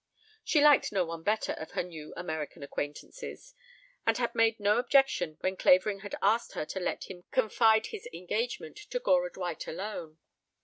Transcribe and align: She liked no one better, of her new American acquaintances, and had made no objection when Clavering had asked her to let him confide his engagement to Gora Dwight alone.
She 0.43 0.63
liked 0.63 0.91
no 0.91 1.05
one 1.05 1.21
better, 1.21 1.51
of 1.59 1.73
her 1.73 1.83
new 1.83 2.11
American 2.17 2.63
acquaintances, 2.63 3.53
and 4.03 4.17
had 4.17 4.33
made 4.33 4.59
no 4.59 4.79
objection 4.79 5.37
when 5.41 5.55
Clavering 5.55 5.99
had 5.99 6.15
asked 6.23 6.53
her 6.53 6.65
to 6.65 6.79
let 6.79 7.03
him 7.03 7.25
confide 7.29 7.85
his 7.85 8.09
engagement 8.11 8.77
to 8.89 8.99
Gora 8.99 9.31
Dwight 9.31 9.67
alone. 9.67 10.17